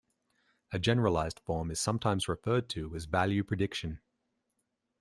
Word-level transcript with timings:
A 0.71 0.79
generalized 0.79 1.39
form 1.41 1.69
is 1.69 1.79
sometimes 1.79 2.27
referred 2.27 2.69
to 2.69 2.95
as 2.95 3.05
value 3.05 3.43
prediction. 3.43 4.01